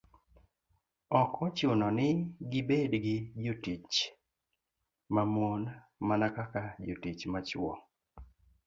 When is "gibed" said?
2.51-2.91